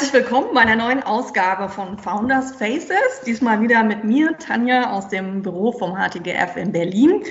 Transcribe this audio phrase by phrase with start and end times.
[0.00, 3.20] Herzlich willkommen bei einer neuen Ausgabe von Founders Faces.
[3.26, 7.22] Diesmal wieder mit mir, Tanja, aus dem Büro vom HTGF in Berlin.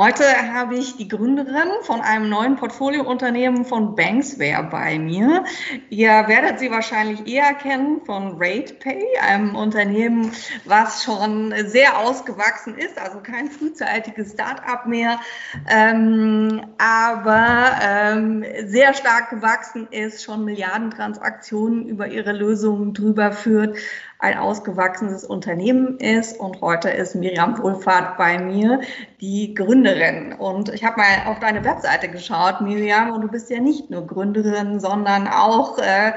[0.00, 0.22] Heute
[0.54, 5.42] habe ich die Gründerin von einem neuen Portfoliounternehmen von Banksware bei mir.
[5.90, 10.30] Ihr werdet sie wahrscheinlich eher kennen von RatePay, einem Unternehmen,
[10.64, 15.18] was schon sehr ausgewachsen ist, also kein frühzeitiges Start-up mehr,
[15.68, 23.76] ähm, aber ähm, sehr stark gewachsen ist, schon Milliardentransaktionen über ihre Lösungen drüber führt
[24.18, 26.38] ein ausgewachsenes Unternehmen ist.
[26.38, 28.80] Und heute ist Miriam Wohlfahrt bei mir,
[29.20, 30.32] die Gründerin.
[30.32, 34.06] Und ich habe mal auf deine Webseite geschaut, Miriam, und du bist ja nicht nur
[34.06, 36.12] Gründerin, sondern auch äh,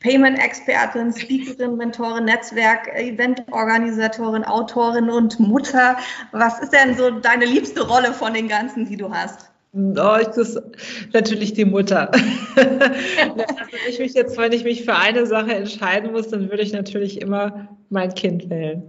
[0.00, 5.96] Payment-Expertin, Speakerin, Mentorin, Netzwerk, Event-Organisatorin, Autorin und Mutter.
[6.32, 9.51] Was ist denn so deine liebste Rolle von den ganzen, die du hast?
[9.74, 10.60] Oh, das ist
[11.14, 12.10] natürlich die Mutter.
[12.56, 13.44] also
[13.88, 17.20] ich mich jetzt, wenn ich mich für eine Sache entscheiden muss, dann würde ich natürlich
[17.22, 18.82] immer mein Kind wählen.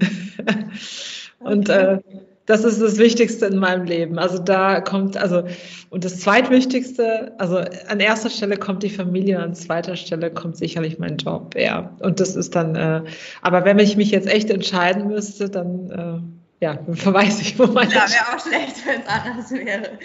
[1.39, 1.99] Und äh,
[2.45, 4.19] das ist das Wichtigste in meinem Leben.
[4.19, 5.43] Also da kommt, also,
[5.89, 10.99] und das zweitwichtigste, also an erster Stelle kommt die Familie, an zweiter Stelle kommt sicherlich
[10.99, 11.95] mein Job, ja.
[12.01, 13.03] Und das ist dann, äh,
[13.41, 17.89] aber wenn ich mich jetzt echt entscheiden müsste, dann äh, ja, verweise ich, wo man.
[17.89, 19.99] Ja, wäre auch schlecht, wenn es anders wäre.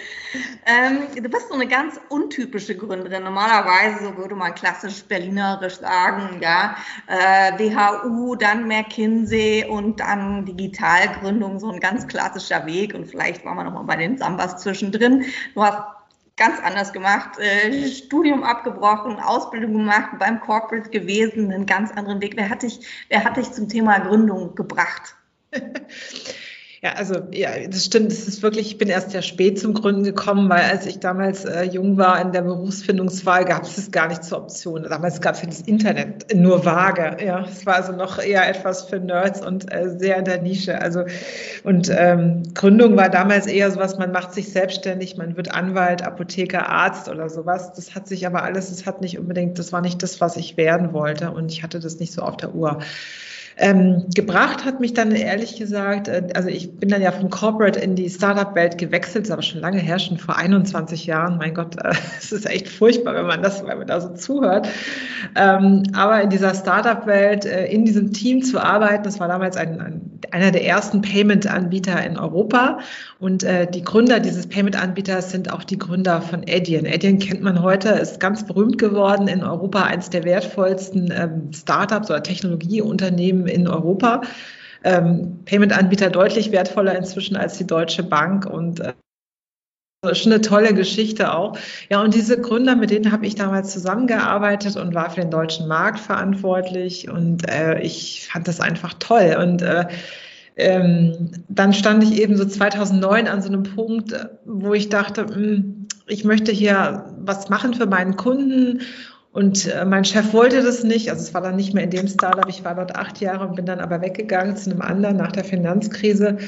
[0.65, 3.23] Ähm, du bist so eine ganz untypische Gründerin.
[3.23, 6.75] Normalerweise, so würde man klassisch berlinerisch sagen, ja,
[7.07, 12.93] äh, WHU, dann McKinsey und dann Digitalgründung, so ein ganz klassischer Weg.
[12.93, 15.23] Und vielleicht war man noch mal bei den Sambas zwischendrin.
[15.55, 15.81] Du hast
[16.35, 22.33] ganz anders gemacht, äh, Studium abgebrochen, Ausbildung gemacht, beim Corporate gewesen, einen ganz anderen Weg.
[22.35, 25.15] Wer hat dich, wer hat dich zum Thema Gründung gebracht?
[26.81, 28.09] Ja, also ja, das stimmt.
[28.09, 31.43] Es ist wirklich, ich bin erst sehr spät zum Gründen gekommen, weil als ich damals
[31.43, 34.83] äh, jung war in der Berufsfindungswahl, gab es es gar nicht zur Option.
[34.83, 37.17] Damals gab es ja das Internet nur vage.
[37.21, 40.81] Ja, es war also noch eher etwas für Nerds und äh, sehr in der Nische.
[40.81, 41.03] Also
[41.65, 46.69] und ähm, Gründung war damals eher sowas, man macht sich selbstständig, man wird Anwalt, Apotheker,
[46.69, 47.73] Arzt oder sowas.
[47.73, 50.55] Das hat sich aber alles, es hat nicht unbedingt, das war nicht das, was ich
[50.55, 52.79] werden wollte und ich hatte das nicht so auf der Uhr.
[53.61, 57.77] Ähm, gebracht hat mich dann ehrlich gesagt, äh, also ich bin dann ja vom Corporate
[57.77, 61.37] in die Startup-Welt gewechselt, ist aber schon lange her, schon vor 21 Jahren.
[61.37, 64.69] Mein Gott, äh, es ist echt furchtbar, wenn man das, wenn man da so zuhört.
[65.35, 69.81] Ähm, aber in dieser Startup-Welt, äh, in diesem Team zu arbeiten, das war damals ein,
[69.81, 72.79] ein, einer der ersten Payment-Anbieter in Europa.
[73.19, 76.87] Und äh, die Gründer dieses Payment-Anbieters sind auch die Gründer von Adyen.
[76.87, 82.09] Adyen kennt man heute, ist ganz berühmt geworden in Europa, eines der wertvollsten ähm, Startups
[82.09, 84.21] oder Technologieunternehmen in Europa.
[84.83, 88.93] Ähm, Payment-Anbieter deutlich wertvoller inzwischen als die Deutsche Bank und äh,
[90.13, 91.57] schon eine tolle Geschichte auch.
[91.89, 95.67] Ja, und diese Gründer, mit denen habe ich damals zusammengearbeitet und war für den deutschen
[95.67, 99.87] Markt verantwortlich und äh, ich fand das einfach toll und äh,
[100.55, 104.13] ähm, dann stand ich eben so 2009 an so einem Punkt,
[104.45, 108.81] wo ich dachte, mh, hm, ich möchte hier was machen für meinen Kunden
[109.31, 111.11] und äh, mein Chef wollte das nicht.
[111.11, 112.47] Also es war dann nicht mehr in dem Startup.
[112.49, 115.43] Ich war dort acht Jahre und bin dann aber weggegangen zu einem anderen nach der
[115.43, 116.39] Finanzkrise.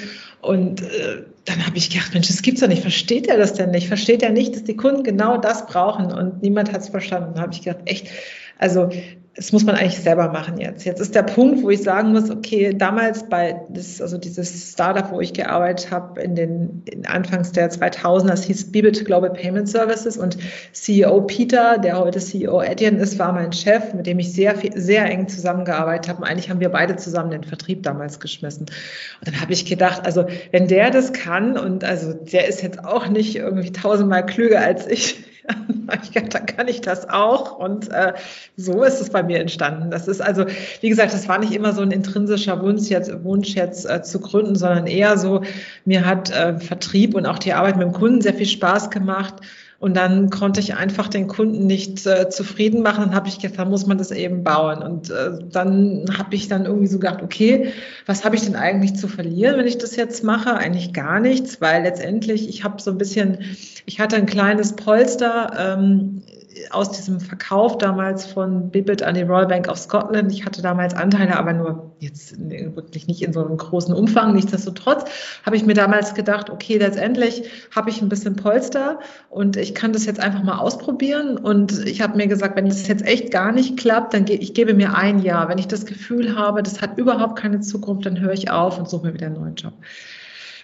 [0.42, 2.82] Und äh, dann habe ich gedacht, Mensch, das gibt's doch nicht.
[2.82, 3.88] Versteht er das denn nicht?
[3.88, 6.12] Versteht er nicht, dass die Kunden genau das brauchen?
[6.12, 7.36] Und niemand hat es verstanden.
[7.36, 8.08] Da habe ich gedacht, echt,
[8.58, 8.90] also
[9.36, 10.84] das muss man eigentlich selber machen jetzt.
[10.84, 15.10] Jetzt ist der Punkt, wo ich sagen muss, okay, damals bei das, also dieses Startup,
[15.10, 19.70] wo ich gearbeitet habe in den in Anfangs der 2000er, das hieß Bibit Global Payment
[19.70, 20.38] Services und
[20.74, 25.06] CEO Peter, der heute CEO Adyen ist, war mein Chef, mit dem ich sehr sehr
[25.06, 26.24] eng zusammengearbeitet habe.
[26.24, 28.66] Und eigentlich haben wir beide zusammen den Vertrieb damals geschmissen.
[29.20, 32.84] Und dann habe ich gedacht, also wenn der das kann und also der ist jetzt
[32.84, 35.24] auch nicht irgendwie tausendmal klüger als ich,
[36.30, 37.58] dann kann ich das auch.
[37.58, 38.14] Und äh,
[38.58, 39.92] so ist es bei mir entstanden.
[39.92, 40.46] Das ist also,
[40.82, 44.20] wie gesagt, das war nicht immer so ein intrinsischer Wunsch jetzt, Wunsch jetzt äh, zu
[44.20, 45.44] gründen, sondern eher so,
[45.86, 49.36] mir hat äh, Vertrieb und auch die Arbeit mit dem Kunden sehr viel Spaß gemacht.
[49.82, 53.06] Und dann konnte ich einfach den Kunden nicht äh, zufrieden machen.
[53.06, 54.84] Dann habe ich da muss man das eben bauen.
[54.84, 57.74] Und äh, dann habe ich dann irgendwie so gedacht, okay,
[58.06, 60.54] was habe ich denn eigentlich zu verlieren, wenn ich das jetzt mache?
[60.54, 63.40] Eigentlich gar nichts, weil letztendlich ich habe so ein bisschen,
[63.88, 65.52] ich hatte ein kleines Polster.
[65.58, 66.22] Ähm,
[66.70, 70.32] aus diesem Verkauf damals von Bibbit an die Royal Bank of Scotland.
[70.32, 74.34] Ich hatte damals Anteile, aber nur jetzt wirklich nicht in so einem großen Umfang.
[74.34, 75.06] Nichtsdestotrotz
[75.46, 77.44] habe ich mir damals gedacht, okay, letztendlich
[77.76, 79.00] habe ich ein bisschen Polster
[79.30, 81.38] und ich kann das jetzt einfach mal ausprobieren.
[81.38, 84.54] Und ich habe mir gesagt, wenn das jetzt echt gar nicht klappt, dann ge ich
[84.54, 85.50] gebe mir ein Jahr.
[85.50, 88.90] Wenn ich das Gefühl habe, das hat überhaupt keine Zukunft, dann höre ich auf und
[88.90, 89.74] suche mir wieder einen neuen Job.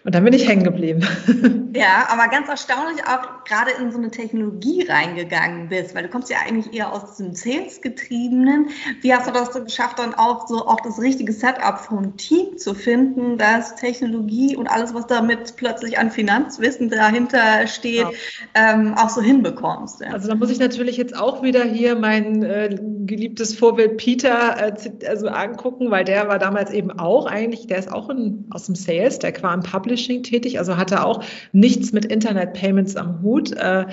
[0.04, 1.06] Und dann bin ich hängen geblieben.
[1.78, 6.28] Ja, aber ganz erstaunlich auch gerade in so eine Technologie reingegangen bist, weil du kommst
[6.32, 8.70] ja eigentlich eher aus dem Sales-getriebenen.
[9.02, 12.58] Wie hast du das so geschafft, dann auch so auch das richtige Setup vom Team
[12.58, 18.10] zu finden, dass Technologie und alles, was damit plötzlich an Finanzwissen dahinter steht, ja.
[18.56, 20.02] ähm, auch so hinbekommst?
[20.02, 20.14] Ja?
[20.14, 22.76] Also da muss ich natürlich jetzt auch wieder hier mein äh,
[23.08, 27.92] geliebtes Vorbild Peter äh, also angucken, weil der war damals eben auch eigentlich, der ist
[27.92, 32.06] auch in, aus dem Sales, der war im Publishing tätig, also hatte auch nichts mit
[32.06, 33.52] Internet Payments am Hut.
[33.54, 33.86] Äh,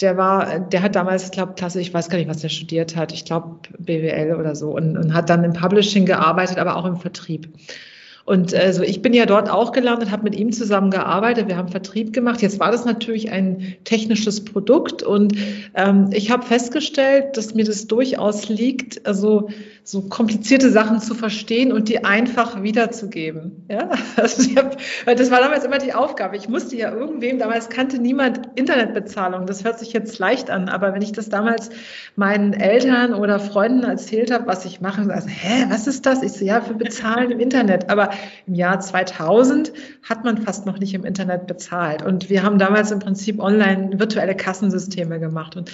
[0.00, 2.96] der war, der hat damals, ich glaube, Klasse, ich weiß gar nicht, was der studiert
[2.96, 6.86] hat, ich glaube BWL oder so und, und hat dann im Publishing gearbeitet, aber auch
[6.86, 7.48] im Vertrieb.
[8.24, 11.68] Und also ich bin ja dort auch gelandet, habe mit ihm zusammen gearbeitet, wir haben
[11.68, 12.40] Vertrieb gemacht.
[12.40, 15.34] Jetzt war das natürlich ein technisches Produkt und
[15.74, 19.48] ähm, ich habe festgestellt, dass mir das durchaus liegt, also
[19.84, 23.64] so komplizierte Sachen zu verstehen und die einfach wiederzugeben.
[23.68, 24.76] Ja, also hab,
[25.06, 26.36] das war damals immer die Aufgabe.
[26.36, 29.46] Ich musste ja irgendwem, damals kannte niemand Internetbezahlung.
[29.46, 31.70] Das hört sich jetzt leicht an, aber wenn ich das damals
[32.14, 36.22] meinen Eltern oder Freunden erzählt habe, was ich mache, also, hä, was ist das?
[36.22, 37.90] Ich so, ja, für Bezahlen im Internet.
[37.90, 38.11] Aber
[38.46, 39.72] im Jahr 2000
[40.02, 42.02] hat man fast noch nicht im Internet bezahlt.
[42.02, 45.56] Und wir haben damals im Prinzip online virtuelle Kassensysteme gemacht.
[45.56, 45.70] Und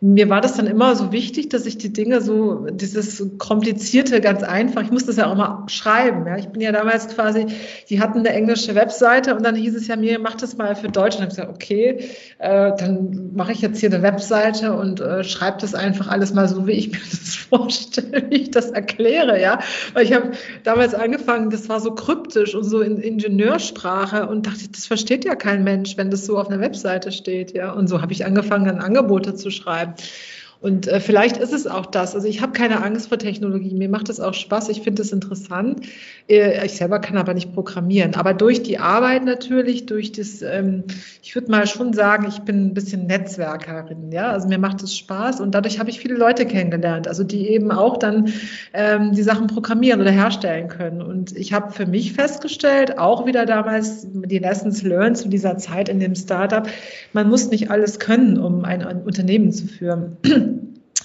[0.00, 4.42] mir war das dann immer so wichtig, dass ich die Dinge so, dieses komplizierte, ganz
[4.42, 6.26] einfach, ich musste das ja auch mal schreiben.
[6.26, 6.36] Ja.
[6.36, 7.46] Ich bin ja damals quasi,
[7.88, 10.88] die hatten eine englische Webseite und dann hieß es ja mir, mach das mal für
[10.88, 11.16] Deutsch.
[11.16, 15.00] Und dann habe ich gesagt, okay, äh, dann mache ich jetzt hier eine Webseite und
[15.00, 18.70] äh, schreibe das einfach alles mal so, wie ich mir das vorstelle, wie ich das
[18.72, 19.40] erkläre.
[19.40, 19.60] Ja.
[19.94, 20.32] Weil ich habe
[20.62, 25.36] damals angefangen, das war so kryptisch und so in Ingenieursprache und dachte, das versteht ja
[25.36, 27.56] kein Mensch, wenn das so auf einer Webseite steht.
[27.56, 27.72] Ja.
[27.72, 30.35] Und so habe ich angefangen, dann Angebote zu schreiben bleiben.
[30.60, 32.14] Und äh, vielleicht ist es auch das.
[32.14, 33.74] Also ich habe keine Angst vor Technologie.
[33.74, 34.68] Mir macht es auch Spaß.
[34.70, 35.86] Ich finde es interessant.
[36.28, 38.14] Äh, ich selber kann aber nicht programmieren.
[38.14, 40.84] Aber durch die Arbeit natürlich, durch das, ähm,
[41.22, 44.10] ich würde mal schon sagen, ich bin ein bisschen Netzwerkerin.
[44.12, 47.06] Ja, also mir macht es Spaß und dadurch habe ich viele Leute kennengelernt.
[47.06, 48.32] Also die eben auch dann
[48.72, 51.02] ähm, die Sachen programmieren oder herstellen können.
[51.02, 55.88] Und ich habe für mich festgestellt, auch wieder damals die Lessons learned zu dieser Zeit
[55.88, 56.66] in dem Startup,
[57.12, 60.16] man muss nicht alles können, um ein, ein Unternehmen zu führen.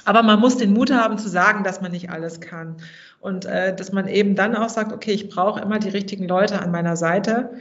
[0.05, 2.77] Aber man muss den Mut haben zu sagen, dass man nicht alles kann.
[3.19, 6.59] Und äh, dass man eben dann auch sagt, okay, ich brauche immer die richtigen Leute
[6.59, 7.51] an meiner Seite,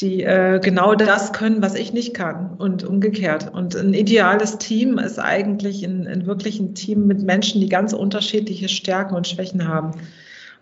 [0.00, 3.52] die äh, genau das können, was ich nicht kann und umgekehrt.
[3.52, 7.92] Und ein ideales Team ist eigentlich ein, ein wirklich ein Team mit Menschen, die ganz
[7.92, 9.92] unterschiedliche Stärken und Schwächen haben.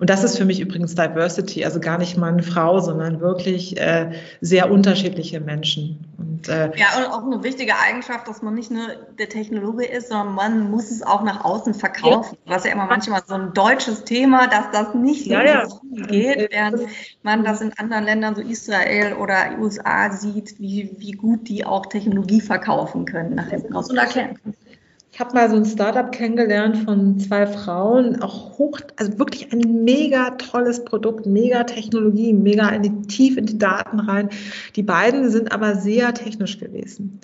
[0.03, 4.11] Und das ist für mich übrigens Diversity, also gar nicht Mann, Frau, sondern wirklich äh,
[4.41, 6.05] sehr unterschiedliche Menschen.
[6.19, 10.09] Und, äh, ja, und auch eine wichtige Eigenschaft, dass man nicht nur der Technologe ist,
[10.09, 12.37] sondern man muss es auch nach außen verkaufen.
[12.47, 12.57] Ja.
[12.57, 15.69] Was ja immer manchmal so ein deutsches Thema, dass das nicht so ja, ja.
[16.09, 16.81] geht, äh, während
[17.23, 21.87] man das in anderen Ländern, so Israel oder USA, sieht, wie, wie gut die auch
[21.87, 24.57] Technologie verkaufen können nach hinten raus und erklären können.
[25.15, 29.85] Ich habe mal so ein Startup kennengelernt von zwei Frauen, auch hoch, also wirklich ein
[29.85, 34.31] mega tolles Produkt, mega Technologie, mega in die, tief in die Daten rein.
[34.75, 37.21] Die beiden sind aber sehr technisch gewesen.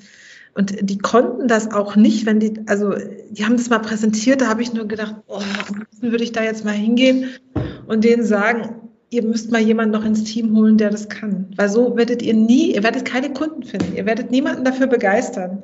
[0.55, 2.93] Und die konnten das auch nicht, wenn die, also
[3.31, 5.41] die haben das mal präsentiert, da habe ich nur gedacht, oh,
[6.01, 7.31] würde ich da jetzt mal hingehen
[7.87, 11.47] und denen sagen, ihr müsst mal jemanden noch ins Team holen, der das kann.
[11.57, 15.63] Weil so werdet ihr nie, ihr werdet keine Kunden finden, ihr werdet niemanden dafür begeistern.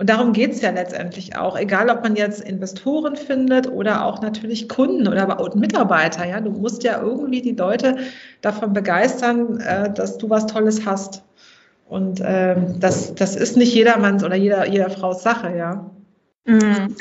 [0.00, 4.22] Und darum geht es ja letztendlich auch, egal ob man jetzt Investoren findet oder auch
[4.22, 6.26] natürlich Kunden oder Mitarbeiter.
[6.26, 7.98] Ja, du musst ja irgendwie die Leute
[8.40, 11.22] davon begeistern, äh, dass du was Tolles hast.
[11.86, 15.90] Und ähm, das, das ist nicht jedermanns oder jeder, jeder Frau's Sache, ja.
[16.46, 16.96] Mhm.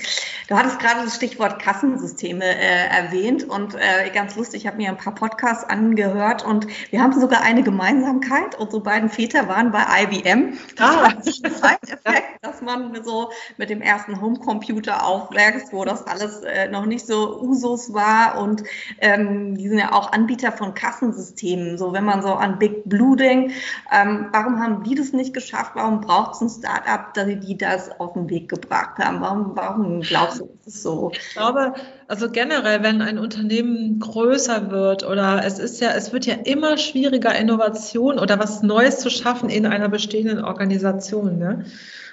[0.50, 4.90] Du hattest gerade das Stichwort Kassensysteme äh, erwähnt und äh, ganz lustig, ich habe mir
[4.90, 8.56] ein paar Podcasts angehört und wir haben sogar eine Gemeinsamkeit.
[8.58, 10.58] Unsere beiden Väter waren bei IBM.
[10.76, 11.02] Das ah.
[11.02, 16.68] war ein Side-Effekt, dass man so mit dem ersten Homecomputer aufwächst, wo das alles äh,
[16.68, 18.64] noch nicht so Usus war und
[19.02, 21.78] ähm, die sind ja auch Anbieter von Kassensystemen.
[21.78, 23.54] So wenn man so an Big Blue denkt,
[23.92, 25.74] ähm, warum haben die das nicht geschafft?
[25.76, 29.22] Warum braucht es ein Startup, dass die das auf den Weg gebracht haben?
[29.22, 31.12] Warum, warum glaubst es so?
[31.14, 31.74] Ich glaube,
[32.08, 36.78] also generell, wenn ein Unternehmen größer wird oder es ist ja, es wird ja immer
[36.78, 41.38] schwieriger, Innovation oder was Neues zu schaffen in einer bestehenden Organisation.
[41.38, 41.66] Ne?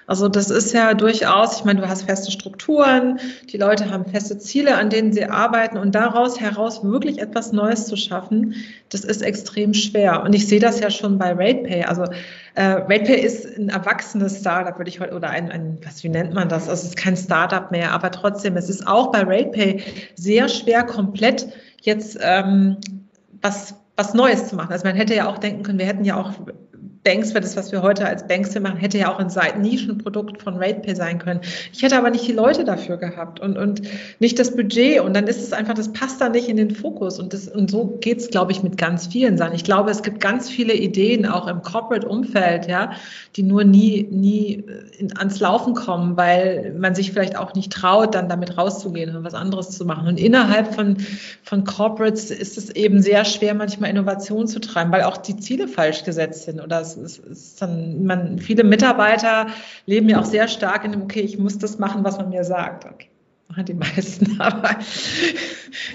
[0.06, 3.18] Also das ist ja durchaus, ich meine, du hast feste Strukturen,
[3.50, 7.86] die Leute haben feste Ziele, an denen sie arbeiten und daraus heraus wirklich etwas Neues
[7.86, 8.54] zu schaffen,
[8.88, 10.22] das ist extrem schwer.
[10.22, 11.84] Und ich sehe das ja schon bei RatePay.
[11.84, 12.04] Also
[12.54, 16.34] äh, RatePay ist ein erwachsenes Startup, würde ich heute, oder ein, ein, was, wie nennt
[16.34, 16.68] man das?
[16.68, 19.82] Also es ist kein Startup mehr, aber trotzdem, es ist auch bei RatePay
[20.14, 21.48] sehr schwer, komplett
[21.82, 22.76] jetzt ähm,
[23.42, 24.72] was was Neues zu machen.
[24.72, 26.32] Also man hätte ja auch denken können, wir hätten ja auch
[27.06, 30.96] Banksware, das, was wir heute als Banksware machen, hätte ja auch ein Nischenprodukt von RatePay
[30.96, 31.40] sein können.
[31.72, 33.82] Ich hätte aber nicht die Leute dafür gehabt und, und
[34.18, 35.00] nicht das Budget.
[35.00, 37.20] Und dann ist es einfach, das passt da nicht in den Fokus.
[37.20, 39.54] Und, das, und so geht's, glaube ich, mit ganz vielen Sachen.
[39.54, 42.90] Ich glaube, es gibt ganz viele Ideen auch im Corporate-Umfeld, ja,
[43.36, 44.64] die nur nie, nie
[44.98, 49.22] in, ans Laufen kommen, weil man sich vielleicht auch nicht traut, dann damit rauszugehen und
[49.22, 50.08] was anderes zu machen.
[50.08, 50.96] Und innerhalb von,
[51.44, 55.68] von Corporates ist es eben sehr schwer, manchmal Innovation zu treiben, weil auch die Ziele
[55.68, 56.60] falsch gesetzt sind.
[56.60, 59.46] Oder es ist, ist dann, man, viele Mitarbeiter
[59.86, 62.44] leben ja auch sehr stark in dem, okay, ich muss das machen, was man mir
[62.44, 62.84] sagt.
[62.84, 63.08] Okay
[63.48, 64.76] machen die meisten, aber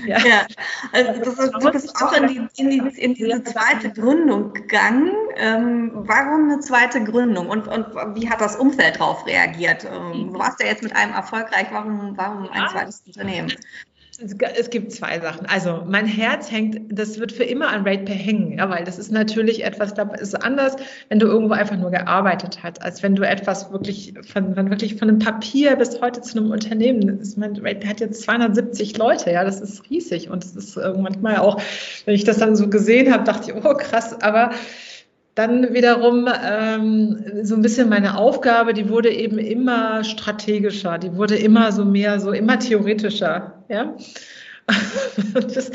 [0.06, 0.18] ja.
[0.20, 0.46] ja
[0.92, 5.12] also das ist, du bist auch in, die, in, die, in diese zweite Gründung gegangen.
[5.36, 9.86] Ähm, warum eine zweite Gründung und, und wie hat das Umfeld darauf reagiert?
[9.86, 13.52] Ähm, du warst ja jetzt mit einem erfolgreich, warum, warum ein zweites Unternehmen?
[14.22, 15.46] Es gibt zwei Sachen.
[15.48, 19.12] Also mein Herz hängt, das wird für immer an RatePay hängen, ja, weil das ist
[19.12, 20.76] natürlich etwas, da ist anders,
[21.10, 24.96] wenn du irgendwo einfach nur gearbeitet hast, als wenn du etwas wirklich von, von wirklich
[24.96, 27.20] von einem Papier bis heute zu einem Unternehmen.
[27.22, 31.38] Ich meine, RatePay hat jetzt 270 Leute, ja, das ist riesig und es ist manchmal
[31.38, 31.62] auch,
[32.06, 34.52] wenn ich das dann so gesehen habe, dachte ich, oh krass, aber
[35.36, 41.36] dann wiederum ähm, so ein bisschen meine Aufgabe, die wurde eben immer strategischer, die wurde
[41.36, 43.64] immer so mehr, so immer theoretischer.
[43.70, 43.96] Ja?
[45.34, 45.72] das,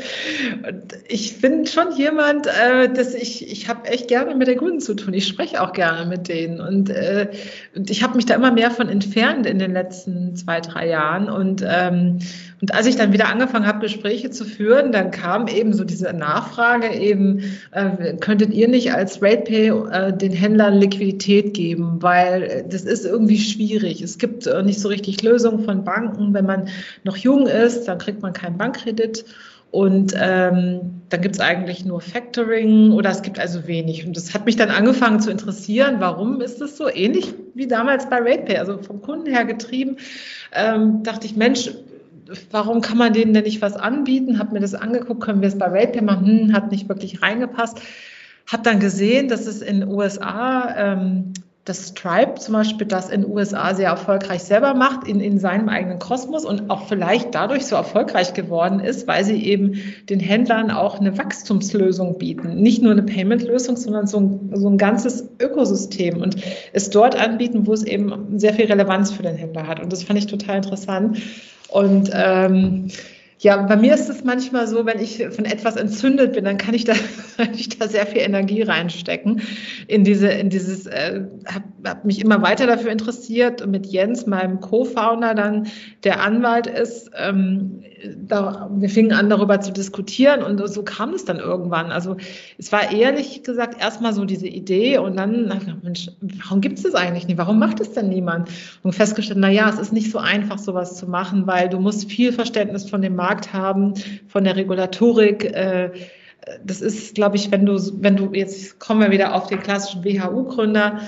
[1.07, 4.95] ich bin schon jemand, äh, dass ich, ich habe echt gerne mit den Kunden zu
[4.95, 5.13] tun.
[5.13, 6.61] Ich spreche auch gerne mit denen.
[6.61, 7.29] Und, äh,
[7.75, 11.29] und ich habe mich da immer mehr von entfernt in den letzten zwei, drei Jahren.
[11.29, 12.19] Und, ähm,
[12.59, 16.11] und als ich dann wieder angefangen habe, Gespräche zu führen, dann kam eben so diese
[16.11, 21.97] Nachfrage eben, äh, könntet ihr nicht als RatePay äh, den Händlern Liquidität geben?
[22.01, 24.01] Weil das ist irgendwie schwierig.
[24.01, 26.33] Es gibt äh, nicht so richtig Lösungen von Banken.
[26.33, 26.69] Wenn man
[27.03, 29.23] noch jung ist, dann kriegt man keinen Bankkredit.
[29.69, 34.07] Und ähm, dann gibt es eigentlich nur Factoring oder es gibt also wenig.
[34.07, 38.09] Und das hat mich dann angefangen zu interessieren, warum ist das so ähnlich wie damals
[38.09, 39.97] bei RatePay, also vom Kunden her getrieben.
[40.53, 41.69] Ähm, dachte ich, Mensch,
[42.51, 44.39] warum kann man denen denn nicht was anbieten?
[44.39, 46.25] Hab mir das angeguckt, können wir es bei RatePay machen?
[46.25, 47.81] Hm, hat nicht wirklich reingepasst.
[48.51, 51.33] Hab dann gesehen, dass es in den USA ähm,
[51.67, 55.67] das Stripe zum Beispiel das in den USA sehr erfolgreich selber macht, in, in seinem
[55.67, 59.73] eigenen Kosmos und auch vielleicht dadurch so erfolgreich geworden ist, weil sie eben
[60.09, 62.55] den Händlern auch eine Wachstumslösung bieten.
[62.61, 66.37] Nicht nur eine Payment-Lösung, sondern so ein, so ein ganzes Ökosystem und
[66.71, 69.81] es dort anbieten, wo es eben sehr viel Relevanz für den Händler hat.
[69.81, 71.17] Und das fand ich total interessant.
[71.69, 72.87] Und ähm,
[73.39, 76.73] ja, bei mir ist es manchmal so, wenn ich von etwas entzündet bin, dann kann
[76.73, 76.93] ich da,
[77.37, 79.41] kann ich da sehr viel Energie reinstecken
[79.87, 83.61] in diese, in dieses, äh, habe hab mich immer weiter dafür interessiert.
[83.61, 85.67] Und mit Jens, meinem Co-Founder, dann
[86.03, 87.83] der Anwalt ist, ähm,
[88.15, 91.91] da, wir fingen an darüber zu diskutieren und so kam es dann irgendwann.
[91.91, 92.17] Also
[92.57, 95.47] es war ehrlich gesagt erstmal so diese Idee und dann,
[95.83, 97.37] Mensch, warum gibt es das eigentlich nicht?
[97.37, 98.49] Warum macht es denn niemand?
[98.83, 102.11] Und festgestellt, na ja, es ist nicht so einfach, sowas zu machen, weil du musst
[102.11, 103.93] viel Verständnis von dem Markt Markt haben,
[104.27, 105.43] von der Regulatorik.
[105.43, 105.91] Äh,
[106.63, 110.03] das ist, glaube ich, wenn du, wenn du, jetzt kommen wir wieder auf den klassischen
[110.03, 111.01] WHU-Gründer.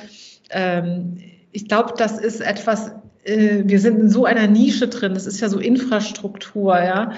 [0.49, 1.17] Ähm,
[1.51, 2.91] ich glaube, das ist etwas,
[3.23, 7.13] äh, wir sind in so einer Nische drin, das ist ja so Infrastruktur, ja.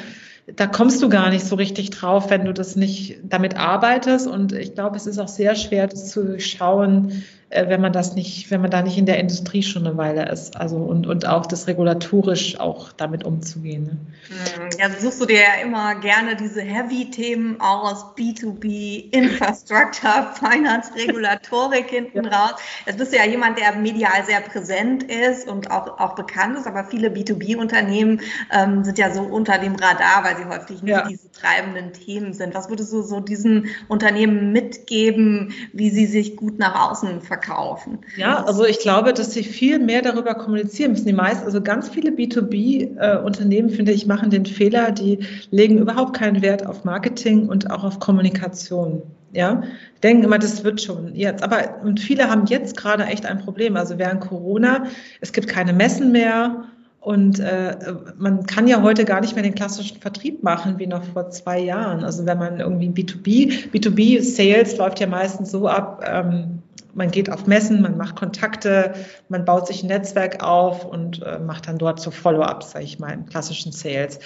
[0.55, 4.27] Da kommst du gar nicht so richtig drauf, wenn du das nicht damit arbeitest.
[4.27, 8.15] Und ich glaube, es ist auch sehr schwer, das zu schauen, äh, wenn man das
[8.15, 10.55] nicht, wenn man da nicht in der Industrie schon eine Weile ist.
[10.55, 13.83] Also und, und auch das regulatorisch auch damit umzugehen.
[13.83, 13.97] Ne?
[14.29, 21.89] Hm, ja, suchst du dir ja immer gerne diese Heavy-Themen aus, B2B, Infrastructure, Finance, Regulatorik
[21.89, 22.31] hinten ja.
[22.31, 22.53] raus.
[22.85, 26.67] Jetzt bist du ja jemand, der medial sehr präsent ist und auch, auch bekannt ist,
[26.67, 31.05] aber viele B2B-Unternehmen ähm, sind ja so unter dem Radar, weil sie häufig nicht ja.
[31.05, 32.55] diese treibenden Themen sind.
[32.55, 37.40] Was würdest du so diesen Unternehmen mitgeben, wie sie sich gut nach außen verkaufen?
[37.41, 37.99] Verkaufen.
[38.17, 41.07] Ja, also ich glaube, dass sie viel mehr darüber kommunizieren müssen.
[41.07, 45.19] Die meisten, also ganz viele B2B-Unternehmen, äh, finde ich, machen den Fehler, die
[45.49, 49.01] legen überhaupt keinen Wert auf Marketing und auch auf Kommunikation.
[49.33, 49.63] Ja,
[50.03, 51.41] denken immer, das wird schon jetzt.
[51.41, 53.77] Aber und viele haben jetzt gerade echt ein Problem.
[53.77, 54.87] Also während Corona,
[55.21, 56.65] es gibt keine Messen mehr.
[56.99, 61.03] Und äh, man kann ja heute gar nicht mehr den klassischen Vertrieb machen wie noch
[61.03, 62.03] vor zwei Jahren.
[62.03, 66.50] Also wenn man irgendwie B2B, B2B-Sales läuft ja meistens so ab, ähm,
[66.93, 68.93] man geht auf Messen, man macht Kontakte,
[69.29, 72.99] man baut sich ein Netzwerk auf und äh, macht dann dort so Follow-ups, sage ich
[72.99, 74.19] mal, im klassischen Sales.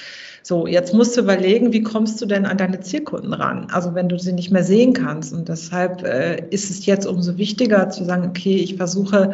[0.43, 3.67] So, jetzt musst du überlegen, wie kommst du denn an deine Zielkunden ran?
[3.71, 5.33] Also wenn du sie nicht mehr sehen kannst.
[5.33, 9.33] Und deshalb äh, ist es jetzt umso wichtiger zu sagen, okay, ich versuche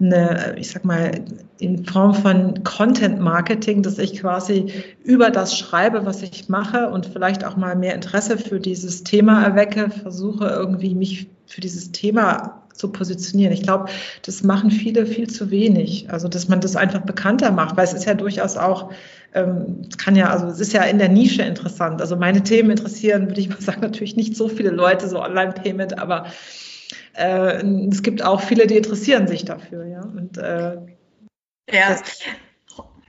[0.00, 1.12] eine, ich sag mal,
[1.58, 7.06] in Form von Content Marketing, dass ich quasi über das schreibe, was ich mache und
[7.06, 12.62] vielleicht auch mal mehr Interesse für dieses Thema erwecke, versuche irgendwie mich für dieses Thema
[12.78, 13.52] zu positionieren.
[13.52, 13.86] Ich glaube,
[14.22, 16.10] das machen viele viel zu wenig.
[16.10, 18.90] Also, dass man das einfach bekannter macht, weil es ist ja durchaus auch,
[19.34, 22.00] ähm, es kann ja, also es ist ja in der Nische interessant.
[22.00, 25.98] Also meine Themen interessieren, würde ich mal sagen, natürlich nicht so viele Leute, so Online-Payment,
[25.98, 26.26] aber
[27.14, 30.00] äh, es gibt auch viele, die interessieren sich dafür, ja.
[30.00, 30.76] Und äh,
[31.70, 31.96] ja,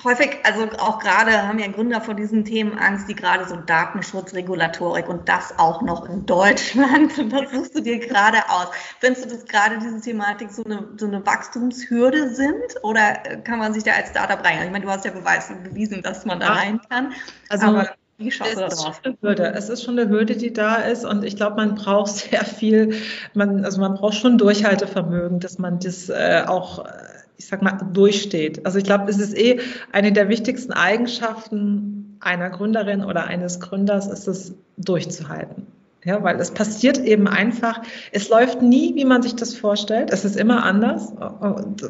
[0.04, 4.34] häufig, also auch gerade haben ja Gründer vor diesen Themen Angst, die gerade so Datenschutz,
[4.34, 7.18] Regulatorik und das auch noch in Deutschland.
[7.32, 8.68] Was suchst du dir gerade aus?
[9.00, 13.14] Findest du, dass gerade diese Thematik so eine, so eine Wachstumshürde sind oder
[13.44, 14.66] kann man sich da als Startup rein?
[14.66, 17.14] Ich meine, du hast ja beweis, bewiesen, dass man da rein kann.
[17.50, 19.02] Also, aber wie schaust du da drauf?
[19.22, 19.54] Hürde.
[19.56, 22.96] Es ist schon eine Hürde, die da ist und ich glaube, man braucht sehr viel,
[23.34, 26.92] man, also man braucht schon Durchhaltevermögen, dass man das äh, auch äh,
[27.40, 28.66] ich sag mal, durchsteht.
[28.66, 29.62] Also ich glaube, es ist eh
[29.94, 35.68] eine der wichtigsten Eigenschaften einer Gründerin oder eines Gründers, ist es durchzuhalten.
[36.04, 37.82] Ja, weil es passiert eben einfach,
[38.12, 40.12] es läuft nie, wie man sich das vorstellt.
[40.12, 41.14] Es ist immer anders.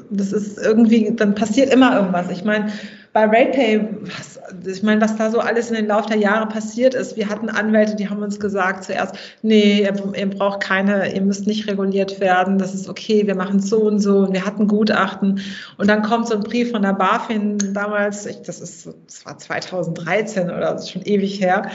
[0.10, 2.30] Das ist irgendwie, dann passiert immer irgendwas.
[2.32, 2.72] Ich meine,
[3.14, 6.94] bei RatePay, was, ich meine, was da so alles in den Lauf der Jahre passiert
[6.94, 7.18] ist.
[7.18, 11.48] Wir hatten Anwälte, die haben uns gesagt zuerst, nee, ihr, ihr braucht keine, ihr müsst
[11.48, 14.20] nicht reguliert werden, das ist okay, wir machen so und so.
[14.20, 15.42] Und wir hatten Gutachten.
[15.78, 19.38] Und dann kommt so ein Brief von der BaFin damals, ich, das ist, das war
[19.38, 21.70] 2013 oder das ist schon ewig her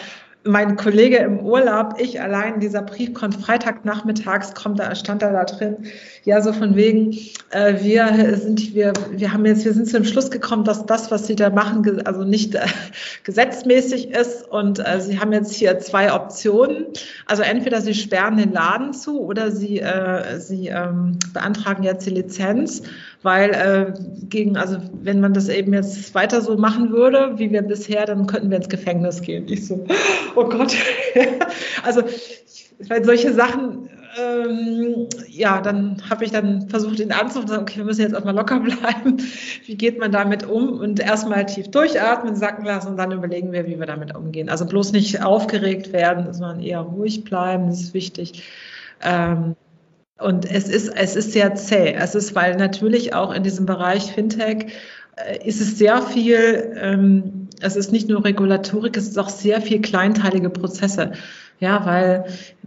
[0.45, 5.45] mein Kollege im Urlaub, ich allein, dieser Brief kommt Freitagnachmittags, kommt da, stand da da
[5.45, 5.87] drin,
[6.25, 7.13] ja, so von wegen,
[7.51, 11.11] äh, wir sind, wir, wir haben jetzt, wir sind zu dem Schluss gekommen, dass das,
[11.11, 12.67] was sie da machen, also nicht äh,
[13.25, 14.47] gesetzmäßig ist.
[14.49, 16.87] Und äh, sie haben jetzt hier zwei Optionen.
[17.27, 22.11] Also entweder sie sperren den Laden zu oder sie, äh, sie ähm, beantragen jetzt die
[22.11, 22.83] Lizenz
[23.25, 23.95] weil äh,
[24.29, 28.27] gegen, also wenn man das eben jetzt weiter so machen würde, wie wir bisher, dann
[28.27, 29.47] könnten wir ins Gefängnis gehen.
[29.49, 29.85] Ich so,
[30.37, 30.77] oh Gott.
[31.83, 32.03] also
[32.89, 33.89] weil solche Sachen,
[34.21, 38.13] ähm, ja, dann habe ich dann versucht, ihn anzurufen und sagen, okay, wir müssen jetzt
[38.13, 39.17] erstmal locker bleiben.
[39.65, 40.79] Wie geht man damit um?
[40.79, 44.51] Und erstmal tief durchatmen, sacken lassen und dann überlegen wir, wie wir damit umgehen.
[44.51, 48.43] Also bloß nicht aufgeregt werden, sondern eher ruhig bleiben, das ist wichtig.
[49.03, 49.57] Ähm,
[50.19, 51.95] und es ist, es ist sehr zäh.
[51.95, 54.67] Es ist, weil natürlich auch in diesem Bereich Fintech
[55.17, 59.61] äh, ist es sehr viel, ähm, es ist nicht nur Regulatorik, es ist auch sehr
[59.61, 61.13] viel kleinteilige Prozesse.
[61.61, 62.25] Ja, weil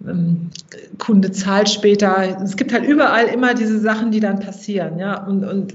[0.08, 0.50] ähm,
[0.98, 2.42] Kunde zahlt später.
[2.44, 4.98] Es gibt halt überall immer diese Sachen, die dann passieren.
[4.98, 5.74] Ja, und, und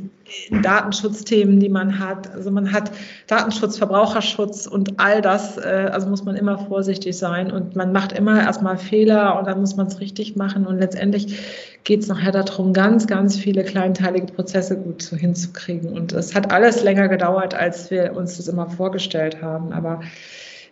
[0.50, 2.32] Datenschutzthemen, die man hat.
[2.32, 2.90] Also man hat
[3.26, 5.56] Datenschutz, Verbraucherschutz und all das.
[5.58, 9.60] Äh, also muss man immer vorsichtig sein und man macht immer erstmal Fehler und dann
[9.60, 10.66] muss man es richtig machen.
[10.66, 11.38] Und letztendlich
[11.84, 15.92] geht es nachher darum, ganz, ganz viele kleinteilige Prozesse gut hinzukriegen.
[15.92, 19.72] Und es hat alles länger gedauert, als wir uns das immer vorgestellt haben.
[19.72, 20.00] Aber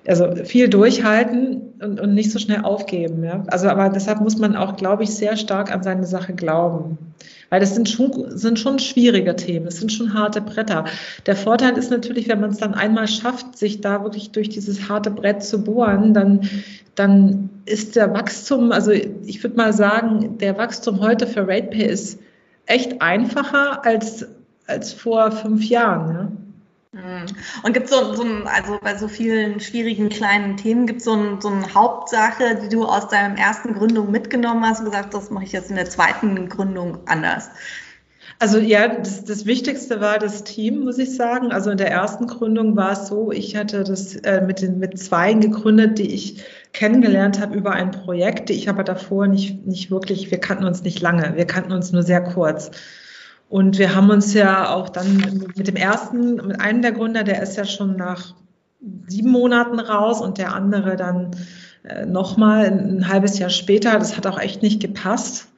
[0.06, 3.22] also viel durchhalten und, und nicht so schnell aufgeben.
[3.22, 3.44] Ja?
[3.48, 6.98] Also aber deshalb muss man auch, glaube ich, sehr stark an seine Sache glauben.
[7.50, 10.84] Weil das sind schon, sind schon schwierige Themen, es sind schon harte Bretter.
[11.26, 14.88] Der Vorteil ist natürlich, wenn man es dann einmal schafft, sich da wirklich durch dieses
[14.88, 16.48] harte Brett zu bohren, dann,
[16.94, 22.20] dann ist der Wachstum, also ich würde mal sagen, der Wachstum heute für RatePay ist
[22.66, 24.26] echt einfacher als,
[24.66, 26.14] als vor fünf Jahren.
[26.14, 26.32] Ja?
[26.92, 27.26] Mhm.
[27.62, 31.04] Und gibt es so, so ein, also bei so vielen schwierigen kleinen Themen, gibt es
[31.04, 35.14] so, ein, so eine Hauptsache, die du aus deiner ersten Gründung mitgenommen hast und gesagt,
[35.14, 37.50] das mache ich jetzt in der zweiten Gründung anders?
[38.40, 41.52] Also ja, das, das Wichtigste war das Team, muss ich sagen.
[41.52, 44.98] Also in der ersten Gründung war es so, ich hatte das äh, mit den mit
[44.98, 49.90] Zweien gegründet, die ich kennengelernt habe über ein Projekt, die ich aber davor nicht, nicht
[49.90, 52.70] wirklich, wir kannten uns nicht lange, wir kannten uns nur sehr kurz.
[53.50, 57.42] Und wir haben uns ja auch dann mit dem ersten, mit einem der Gründer, der
[57.42, 58.36] ist ja schon nach
[59.08, 61.32] sieben Monaten raus und der andere dann
[61.82, 63.98] äh, nochmal ein halbes Jahr später.
[63.98, 65.48] Das hat auch echt nicht gepasst.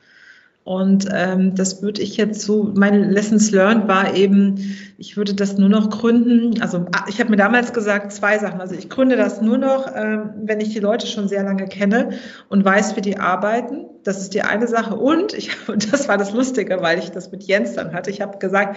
[0.65, 5.59] Und ähm, das würde ich jetzt so, meine Lessons learned war eben, ich würde das
[5.59, 6.63] nur noch gründen.
[6.63, 8.61] Also ah, ich habe mir damals gesagt, zwei Sachen.
[8.61, 12.11] Also ich gründe das nur noch, ähm, wenn ich die Leute schon sehr lange kenne
[12.49, 13.87] und weiß, wie die arbeiten.
[14.05, 14.95] Das ist die eine Sache.
[14.95, 18.11] Und ich, und das war das Lustige, weil ich das mit Jens dann hatte.
[18.11, 18.77] Ich habe gesagt,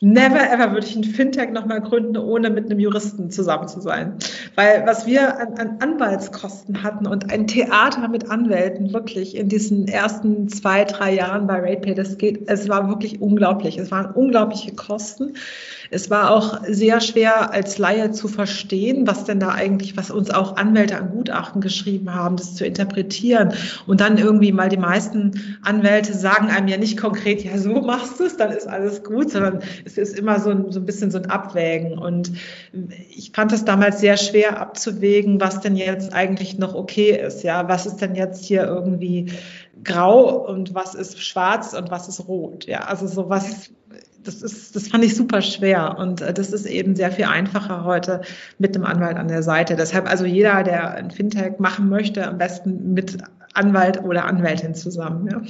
[0.00, 4.14] Never ever würde ich ein Fintech nochmal gründen, ohne mit einem Juristen zusammen zu sein.
[4.54, 9.88] Weil was wir an, an, Anwaltskosten hatten und ein Theater mit Anwälten wirklich in diesen
[9.88, 13.76] ersten zwei, drei Jahren bei RatePay, das geht, es war wirklich unglaublich.
[13.76, 15.34] Es waren unglaubliche Kosten.
[15.90, 20.30] Es war auch sehr schwer als Laie zu verstehen, was denn da eigentlich, was uns
[20.30, 23.54] auch Anwälte an Gutachten geschrieben haben, das zu interpretieren.
[23.86, 28.20] Und dann irgendwie mal die meisten Anwälte sagen einem ja nicht konkret, ja, so machst
[28.20, 31.10] du es, dann ist alles gut, sondern es ist immer so ein, so ein bisschen
[31.10, 31.98] so ein Abwägen.
[31.98, 32.32] Und
[33.10, 37.42] ich fand es damals sehr schwer abzuwägen, was denn jetzt eigentlich noch okay ist.
[37.42, 39.32] Ja, was ist denn jetzt hier irgendwie
[39.84, 42.66] grau und was ist schwarz und was ist rot.
[42.66, 43.70] Ja, also sowas,
[44.28, 47.84] das ist, das fand ich super schwer und äh, das ist eben sehr viel einfacher
[47.84, 48.20] heute
[48.58, 49.74] mit dem Anwalt an der Seite.
[49.74, 53.18] Deshalb also jeder, der ein Fintech machen möchte, am besten mit
[53.54, 55.28] Anwalt oder Anwältin zusammen.
[55.30, 55.40] Ja.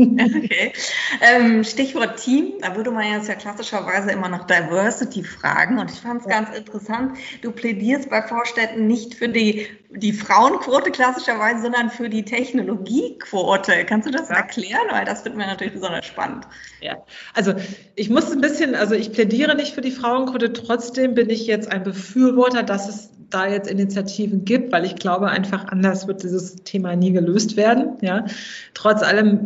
[0.00, 0.72] Okay.
[1.20, 5.80] Ähm, Stichwort Team, da würde man jetzt ja klassischerweise immer nach Diversity fragen.
[5.80, 6.40] Und ich fand es ja.
[6.40, 12.24] ganz interessant, du plädierst bei Vorstädten nicht für die, die Frauenquote klassischerweise, sondern für die
[12.24, 13.84] Technologiequote.
[13.86, 14.36] Kannst du das ja.
[14.36, 14.86] erklären?
[14.92, 16.46] Weil das finden wir natürlich besonders spannend.
[16.80, 16.98] Ja,
[17.34, 17.54] also
[17.96, 21.70] ich muss ein bisschen, also ich plädiere nicht für die Frauenquote, trotzdem bin ich jetzt
[21.70, 26.56] ein Befürworter, dass es da jetzt Initiativen gibt, weil ich glaube einfach anders wird dieses
[26.56, 27.98] Thema nie gelöst werden.
[28.00, 28.24] Ja,
[28.72, 29.40] trotz allem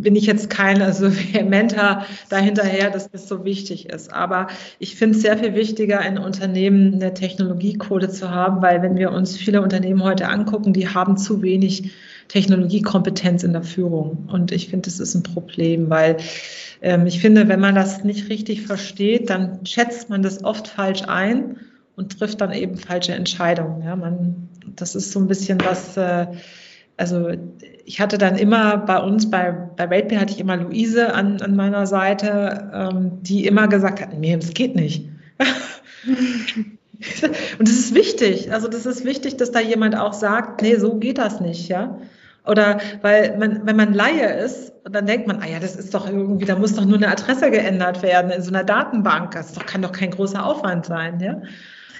[0.00, 4.12] bin ich jetzt kein also vehementer dahinterher, dass das so wichtig ist.
[4.12, 8.96] Aber ich finde es sehr viel wichtiger, in Unternehmen eine Technologiecode zu haben, weil wenn
[8.96, 11.92] wir uns viele Unternehmen heute angucken, die haben zu wenig
[12.28, 14.28] Technologiekompetenz in der Führung.
[14.30, 16.18] Und ich finde, das ist ein Problem, weil
[16.80, 21.02] ähm, ich finde, wenn man das nicht richtig versteht, dann schätzt man das oft falsch
[21.06, 21.56] ein
[21.96, 23.82] und trifft dann eben falsche Entscheidungen.
[23.84, 26.26] Ja, man, das ist so ein bisschen was, äh,
[26.96, 27.30] also
[27.84, 31.56] ich hatte dann immer bei uns, bei, bei RatePay hatte ich immer Luise an, an
[31.56, 35.08] meiner Seite, ähm, die immer gesagt hat, nee, es geht nicht.
[37.58, 38.52] und das ist wichtig.
[38.52, 41.98] Also das ist wichtig, dass da jemand auch sagt, nee, so geht das nicht, ja.
[42.48, 46.08] Oder weil man, wenn man Laie ist, dann denkt man, ah ja, das ist doch
[46.08, 49.32] irgendwie, da muss doch nur eine Adresse geändert werden in so einer Datenbank.
[49.32, 51.42] Das doch, kann doch kein großer Aufwand sein, ja.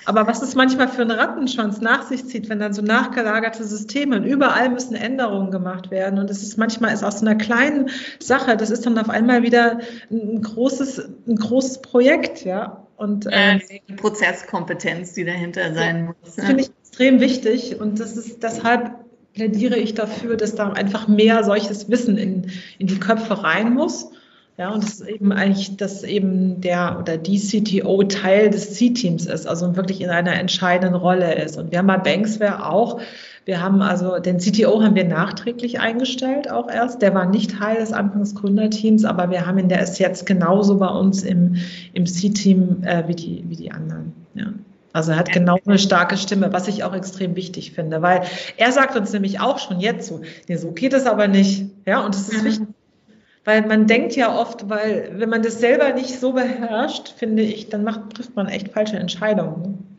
[0.06, 4.16] Aber was es manchmal für einen Rattenschwanz nach sich zieht, wenn dann so nachgelagerte Systeme
[4.16, 6.18] und überall müssen Änderungen gemacht werden.
[6.18, 9.42] Und es ist manchmal ist aus so einer kleinen Sache, das ist dann auf einmal
[9.42, 9.80] wieder
[10.10, 12.86] ein großes, ein großes Projekt, ja.
[12.96, 16.36] Und äh, die Prozesskompetenz, die dahinter sein muss.
[16.36, 17.78] Das finde ich extrem wichtig.
[17.78, 18.92] Und das ist deshalb
[19.38, 24.10] plädiere ich dafür, dass da einfach mehr solches Wissen in, in die Köpfe rein muss.
[24.56, 29.26] Ja, und das ist eben eigentlich, dass eben der oder die CTO Teil des C-Teams
[29.26, 31.56] ist, also wirklich in einer entscheidenden Rolle ist.
[31.56, 33.00] Und wir haben bei Banksware auch,
[33.44, 37.02] wir haben also den CTO haben wir nachträglich eingestellt, auch erst.
[37.02, 40.88] Der war nicht Teil des Anfangsgründerteams, aber wir haben ihn, der ist jetzt genauso bei
[40.88, 41.54] uns im,
[41.92, 44.12] im C-Team äh, wie, die, wie die anderen.
[44.34, 44.46] Ja.
[44.92, 48.22] Also er hat genau eine starke Stimme, was ich auch extrem wichtig finde, weil
[48.56, 51.66] er sagt uns nämlich auch schon jetzt so, nee, so geht es aber nicht.
[51.86, 52.46] Ja, und es ist mhm.
[52.46, 52.66] wichtig,
[53.44, 57.68] weil man denkt ja oft, weil wenn man das selber nicht so beherrscht, finde ich,
[57.68, 59.98] dann macht, trifft man echt falsche Entscheidungen.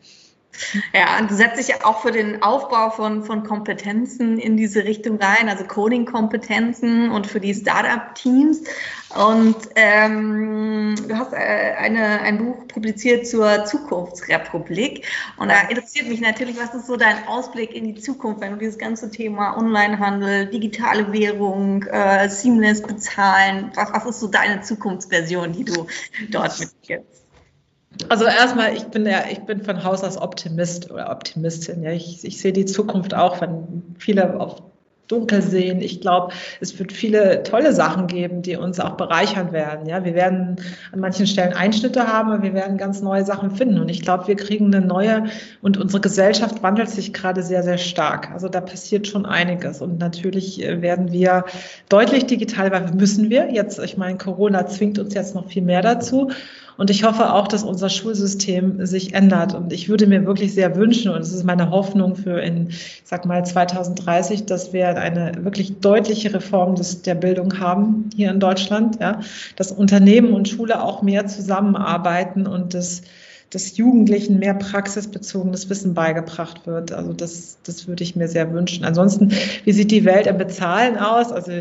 [0.92, 4.84] Ja, und du setzt dich ja auch für den Aufbau von, von Kompetenzen in diese
[4.84, 8.62] Richtung rein, also Coding-Kompetenzen und für die Startup-Teams.
[9.16, 15.06] Und ähm, du hast äh, eine, ein Buch publiziert zur Zukunftsrepublik.
[15.36, 18.58] Und da interessiert mich natürlich, was ist so dein Ausblick in die Zukunft, wenn du
[18.58, 25.52] dieses ganze Thema Onlinehandel, digitale Währung, äh, Seamless bezahlen, was, was ist so deine Zukunftsversion,
[25.52, 25.86] die du
[26.30, 27.19] dort mitgibst?
[28.08, 31.82] Also erstmal, ich bin ja, ich bin von Haus aus Optimist oder Optimistin.
[31.82, 34.62] Ja, ich, ich sehe die Zukunft auch, wenn viele auf
[35.10, 35.80] dunkel sehen.
[35.80, 39.86] Ich glaube, es wird viele tolle Sachen geben, die uns auch bereichern werden.
[39.86, 40.56] Ja, wir werden
[40.92, 43.80] an manchen Stellen Einschnitte haben, aber wir werden ganz neue Sachen finden.
[43.80, 45.24] Und ich glaube, wir kriegen eine neue
[45.62, 48.30] und unsere Gesellschaft wandelt sich gerade sehr, sehr stark.
[48.30, 49.80] Also da passiert schon einiges.
[49.80, 51.44] Und natürlich äh, werden wir
[51.88, 55.82] deutlich digital, weil müssen wir jetzt, ich meine, Corona zwingt uns jetzt noch viel mehr
[55.82, 56.30] dazu.
[56.76, 59.54] Und ich hoffe auch, dass unser Schulsystem sich ändert.
[59.54, 63.02] Und ich würde mir wirklich sehr wünschen, und es ist meine Hoffnung für in, ich
[63.04, 68.40] sag mal, 2030, dass wir eine wirklich deutliche Reform des, der Bildung haben hier in
[68.40, 69.20] Deutschland, ja,
[69.56, 73.02] dass Unternehmen und Schule auch mehr zusammenarbeiten und das
[73.50, 76.92] dass Jugendlichen mehr praxisbezogenes Wissen beigebracht wird.
[76.92, 78.84] Also das, das würde ich mir sehr wünschen.
[78.84, 79.32] Ansonsten,
[79.64, 81.32] wie sieht die Welt im Bezahlen aus?
[81.32, 81.52] Also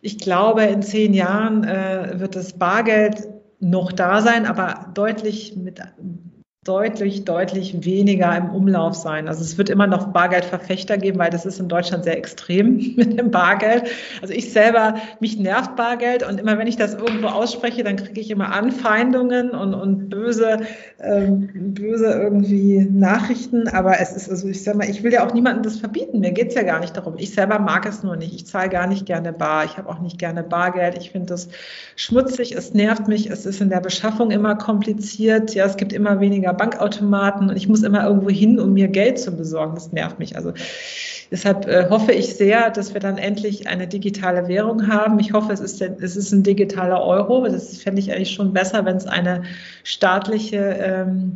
[0.00, 3.26] ich glaube, in zehn Jahren äh, wird das Bargeld
[3.64, 5.80] noch da sein, aber deutlich mit
[6.64, 9.28] deutlich, deutlich weniger im Umlauf sein.
[9.28, 13.18] Also es wird immer noch Bargeldverfechter geben, weil das ist in Deutschland sehr extrem mit
[13.18, 13.84] dem Bargeld.
[14.22, 18.18] Also ich selber, mich nervt Bargeld und immer wenn ich das irgendwo ausspreche, dann kriege
[18.18, 20.60] ich immer Anfeindungen und, und böse,
[21.00, 23.68] ähm, böse irgendwie Nachrichten.
[23.68, 26.20] Aber es ist, also ich sag mal, ich will ja auch niemandem das verbieten.
[26.20, 27.16] Mir geht's ja gar nicht darum.
[27.18, 28.34] Ich selber mag es nur nicht.
[28.34, 29.66] Ich zahle gar nicht gerne bar.
[29.66, 30.96] Ich habe auch nicht gerne Bargeld.
[30.96, 31.48] Ich finde das
[31.94, 35.54] schmutzig, es nervt mich, es ist in der Beschaffung immer kompliziert.
[35.54, 39.18] Ja, es gibt immer weniger Bankautomaten und ich muss immer irgendwo hin, um mir Geld
[39.18, 39.74] zu besorgen.
[39.74, 40.36] Das nervt mich.
[40.36, 40.52] Also
[41.30, 45.18] deshalb äh, hoffe ich sehr, dass wir dann endlich eine digitale Währung haben.
[45.18, 47.46] Ich hoffe, es ist, es ist ein digitaler Euro.
[47.46, 49.42] Das fände ich eigentlich schon besser, wenn es eine
[49.82, 51.34] staatliche ähm,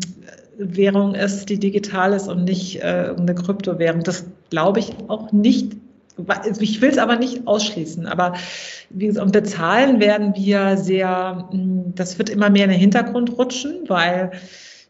[0.58, 4.02] Währung ist, die digital ist und nicht äh, eine Kryptowährung.
[4.02, 5.76] Das glaube ich auch nicht
[6.60, 8.34] ich will es aber nicht ausschließen, aber
[8.90, 11.48] wie gesagt, bezahlen werden wir sehr,
[11.94, 14.32] das wird immer mehr in den Hintergrund rutschen, weil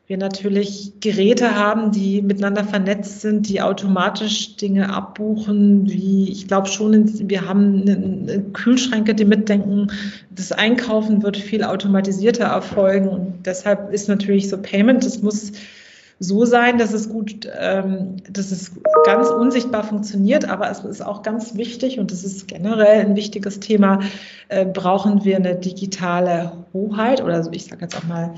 [0.09, 6.67] wir natürlich Geräte haben, die miteinander vernetzt sind, die automatisch Dinge abbuchen, wie ich glaube
[6.69, 9.93] schon, wir haben Kühlschränke, die mitdenken,
[10.31, 13.09] das Einkaufen wird viel automatisierter erfolgen.
[13.09, 15.53] Und deshalb ist natürlich so Payment, das muss
[16.21, 18.73] so sein, dass es gut, ähm, dass es
[19.05, 23.61] ganz unsichtbar funktioniert, aber es ist auch ganz wichtig und das ist generell ein wichtiges
[23.61, 24.01] Thema,
[24.49, 28.35] äh, brauchen wir eine digitale Hoheit oder ich sage jetzt auch mal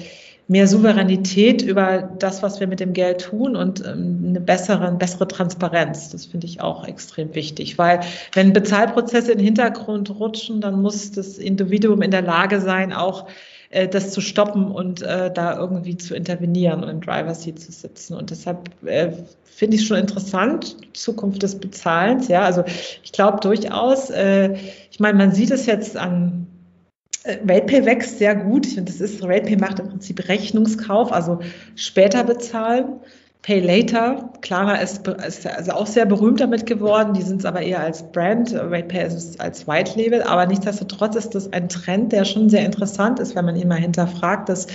[0.51, 5.29] mehr Souveränität über das, was wir mit dem Geld tun und ähm, eine bessere, bessere
[5.29, 6.11] Transparenz.
[6.11, 8.01] Das finde ich auch extrem wichtig, weil
[8.33, 13.29] wenn Bezahlprozesse in den Hintergrund rutschen, dann muss das Individuum in der Lage sein, auch
[13.71, 17.71] äh, das zu stoppen und äh, da irgendwie zu intervenieren und im Driver Seat zu
[17.71, 18.15] sitzen.
[18.15, 19.13] Und deshalb äh,
[19.45, 22.27] finde ich schon interessant, Zukunft des Bezahlens.
[22.27, 22.65] Ja, also
[23.05, 24.57] ich glaube durchaus, äh,
[24.91, 26.49] ich meine, man sieht es jetzt an
[27.25, 28.67] RatePay wächst sehr gut.
[28.67, 31.41] Ich das ist, RatePay macht im Prinzip Rechnungskauf, also
[31.77, 33.01] später bezahlen.
[33.43, 37.15] Pay Later, Klara ist, ist also auch sehr berühmt damit geworden.
[37.15, 38.55] Die sind es aber eher als Brand.
[38.55, 40.23] RatePay ist als White Label.
[40.23, 43.79] Aber nichtsdestotrotz ist das ein Trend, der schon sehr interessant ist, wenn man ihn mal
[43.79, 44.67] hinterfragt, dass,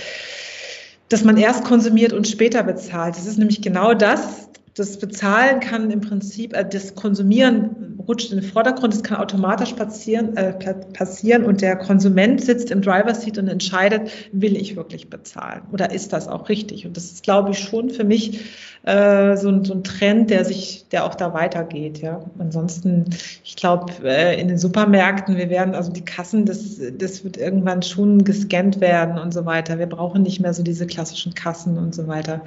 [1.08, 3.16] dass man erst konsumiert und später bezahlt.
[3.16, 8.40] Das ist nämlich genau das, das Bezahlen kann im Prinzip, äh, das Konsumieren rutscht in
[8.40, 13.38] den Vordergrund, das kann automatisch passieren, äh, passieren und der Konsument sitzt im Driver Seat
[13.38, 16.86] und entscheidet, will ich wirklich bezahlen oder ist das auch richtig?
[16.86, 18.40] Und das ist, glaube ich, schon für mich
[18.84, 21.98] äh, so, ein, so ein Trend, der sich, der auch da weitergeht.
[21.98, 22.20] Ja.
[22.38, 23.06] Ansonsten,
[23.44, 27.82] ich glaube, äh, in den Supermärkten, wir werden, also die Kassen, das, das wird irgendwann
[27.82, 29.78] schon gescannt werden und so weiter.
[29.78, 32.42] Wir brauchen nicht mehr so diese klassischen Kassen und so weiter.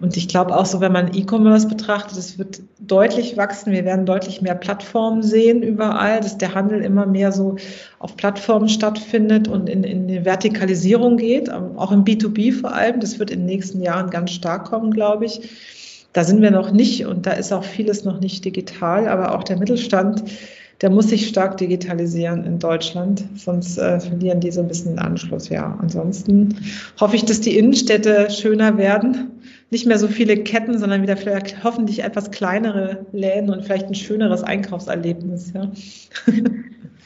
[0.00, 3.72] Und ich glaube auch so, wenn man E-Commerce betrachtet, es wird deutlich wachsen.
[3.72, 7.56] Wir werden deutlich mehr Plattformen sehen überall, dass der Handel immer mehr so
[7.98, 13.00] auf Plattformen stattfindet und in, in die Vertikalisierung geht, ähm, auch im B2B vor allem.
[13.00, 15.50] Das wird in den nächsten Jahren ganz stark kommen, glaube ich.
[16.14, 19.44] Da sind wir noch nicht und da ist auch vieles noch nicht digital, aber auch
[19.44, 20.24] der Mittelstand,
[20.80, 24.98] der muss sich stark digitalisieren in Deutschland, sonst äh, verlieren die so ein bisschen den
[24.98, 25.50] Anschluss.
[25.50, 26.56] Ja, ansonsten
[26.98, 29.30] hoffe ich, dass die Innenstädte schöner werden
[29.70, 33.94] nicht mehr so viele Ketten, sondern wieder vielleicht hoffentlich etwas kleinere Läden und vielleicht ein
[33.94, 35.52] schöneres Einkaufserlebnis.
[35.54, 35.70] Ja.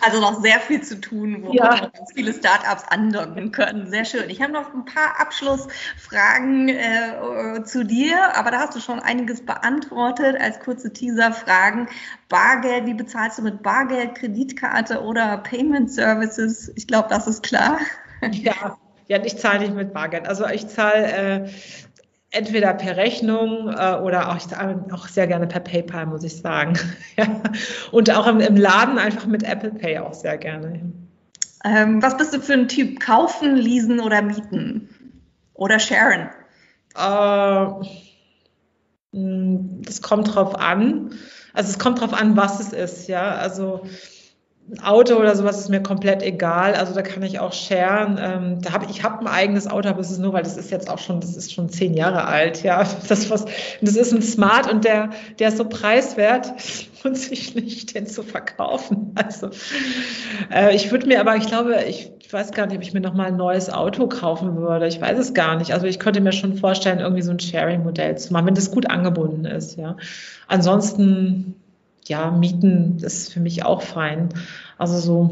[0.01, 1.79] Also noch sehr viel zu tun, wo ja.
[1.79, 3.89] ganz viele Startups andocken können.
[3.89, 4.29] Sehr schön.
[4.29, 9.47] Ich habe noch ein paar Abschlussfragen äh, zu dir, aber da hast du schon einiges
[9.47, 11.89] beantwortet als kurze Teaser-Fragen.
[12.29, 16.73] Bargeld, wie bezahlst du mit Bargeld, Kreditkarte oder Payment Services?
[16.75, 17.79] Ich glaube, das ist klar.
[18.33, 20.27] Ja, ja, ich zahle nicht mit Bargeld.
[20.27, 21.49] Also ich zahle äh,
[22.35, 24.39] entweder per Rechnung äh, oder auch,
[24.93, 26.79] auch sehr gerne per PayPal, muss ich sagen.
[27.17, 27.27] ja.
[27.93, 30.93] Und auch im, im, Laden einfach mit Apple Pay auch sehr gerne.
[31.65, 33.01] Ähm, was bist du für ein Typ?
[33.01, 34.89] Kaufen, leasen oder mieten?
[35.55, 36.31] Oder sharen?
[36.97, 37.87] Äh,
[39.13, 41.13] hm, das kommt drauf an.
[41.53, 43.37] Also es kommt drauf an, was es ist, ja.
[43.37, 43.83] Also
[44.71, 46.75] ein Auto oder sowas ist mir komplett egal.
[46.75, 48.19] Also da kann ich auch sharen.
[48.21, 50.71] Ähm, da habe ich habe ein eigenes Auto, aber es ist nur, weil das ist
[50.71, 52.63] jetzt auch schon, das ist schon zehn Jahre alt.
[52.63, 53.45] Ja, das was,
[53.83, 56.53] das ist ein Smart und der, der ist so preiswert,
[57.05, 59.15] lohnt sich nicht, den zu verkaufen.
[59.25, 59.51] Also
[60.53, 63.15] äh, ich würde mir, aber ich glaube, ich, weiß gar nicht, ob ich mir noch
[63.15, 64.87] mal ein neues Auto kaufen würde.
[64.87, 65.73] Ich weiß es gar nicht.
[65.73, 68.91] Also ich könnte mir schon vorstellen, irgendwie so ein Sharing-Modell zu machen, wenn das gut
[68.91, 69.79] angebunden ist.
[69.79, 69.97] Ja,
[70.49, 71.55] ansonsten
[72.07, 74.29] ja, Mieten ist für mich auch fein.
[74.79, 75.31] Also so,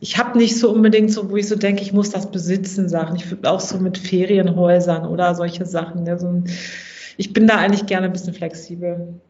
[0.00, 3.16] ich habe nicht so unbedingt so, wo ich so denke, ich muss das besitzen, Sachen.
[3.16, 6.06] Ich auch so mit Ferienhäusern oder solche Sachen.
[6.06, 6.42] Ja, so,
[7.16, 9.20] ich bin da eigentlich gerne ein bisschen flexibel.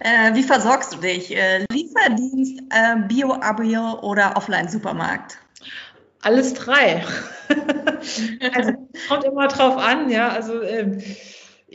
[0.00, 1.36] Äh, wie versorgst du dich?
[1.36, 5.38] Äh, Lieferdienst, äh, Bio-Abo oder Offline-Supermarkt?
[6.22, 7.04] Alles drei.
[8.54, 8.72] also
[9.08, 10.28] Kommt immer drauf an, ja.
[10.28, 10.98] Also ähm,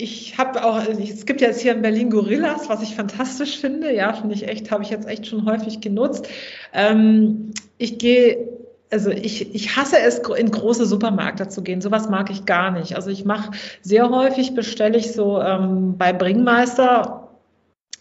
[0.01, 3.93] ich habe auch, es gibt ja jetzt hier in Berlin Gorillas, was ich fantastisch finde.
[3.93, 6.27] Ja, finde ich echt, habe ich jetzt echt schon häufig genutzt.
[6.73, 8.49] Ähm, ich gehe
[8.91, 11.81] also ich, ich hasse es, in große Supermärkte zu gehen.
[11.81, 12.95] Sowas mag ich gar nicht.
[12.95, 17.29] Also ich mache sehr häufig, bestelle ich so ähm, bei Bringmeister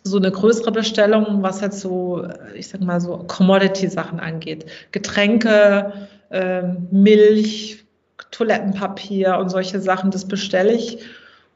[0.03, 4.67] so eine größere Bestellung, was halt so, ich sag mal so Commodity-Sachen angeht.
[4.93, 5.93] Getränke,
[6.31, 7.85] ähm, Milch,
[8.31, 10.99] Toilettenpapier und solche Sachen, das bestelle ich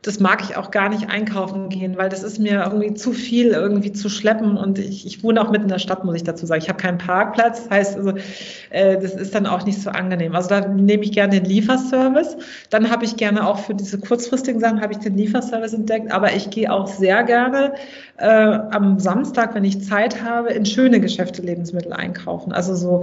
[0.04, 3.48] das mag ich auch gar nicht einkaufen gehen, weil das ist mir irgendwie zu viel
[3.48, 6.44] irgendwie zu schleppen und ich, ich wohne auch mitten in der Stadt, muss ich dazu
[6.44, 6.60] sagen.
[6.62, 8.12] Ich habe keinen Parkplatz, das heißt also,
[8.68, 10.34] äh, das ist dann auch nicht so angenehm.
[10.34, 12.36] Also da nehme ich gerne den Lieferservice.
[12.68, 16.34] Dann habe ich gerne auch für diese kurzfristigen Sachen habe ich den Lieferservice entdeckt, aber
[16.34, 17.72] ich gehe auch sehr gerne
[18.18, 22.52] äh, am Samstag, wenn ich Zeit habe, in schöne Geschäfte Lebensmittel einkaufen.
[22.52, 23.02] Also so,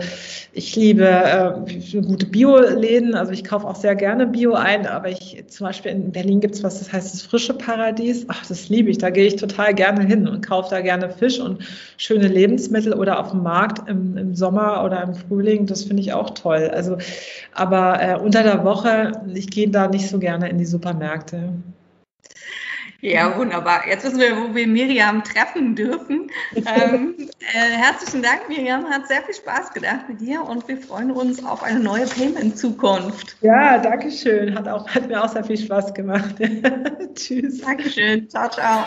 [0.54, 5.44] ich liebe äh, gute Bio-Läden, also ich kaufe auch sehr gerne Bio ein, aber ich
[5.48, 8.26] zum Beispiel in Berlin gibt es was, heißt das frische Paradies.
[8.28, 8.98] Ach, das liebe ich.
[8.98, 11.64] Da gehe ich total gerne hin und kaufe da gerne Fisch und
[11.98, 15.66] schöne Lebensmittel oder auf dem Markt im, im Sommer oder im Frühling.
[15.66, 16.70] Das finde ich auch toll.
[16.74, 16.98] Also,
[17.54, 21.54] aber äh, unter der Woche, ich gehe da nicht so gerne in die Supermärkte.
[23.02, 23.88] Ja, wunderbar.
[23.88, 26.30] Jetzt wissen wir, wo wir Miriam treffen dürfen.
[26.56, 27.16] ähm,
[27.54, 28.88] äh, herzlichen Dank, Miriam.
[28.88, 33.38] Hat sehr viel Spaß gedacht mit dir und wir freuen uns auf eine neue Payment-Zukunft.
[33.42, 34.56] Ja, danke schön.
[34.56, 36.36] Hat, auch, hat mir auch sehr viel Spaß gemacht.
[37.16, 37.62] Tschüss.
[37.62, 38.30] Dankeschön.
[38.30, 38.86] Ciao, ciao.